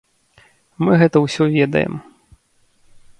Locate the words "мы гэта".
0.87-1.17